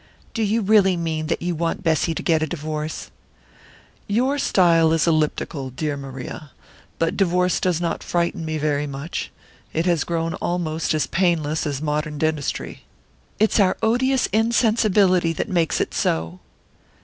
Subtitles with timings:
[0.33, 3.11] "Do you really mean that you want Bessy to get a divorce?"
[4.07, 6.49] "Your style is elliptical, dear Maria;
[6.97, 9.29] but divorce does not frighten me very much.
[9.73, 12.81] It has grown almost as painless as modern dentistry."
[13.37, 16.39] "It's our odious insensibility that makes it so!"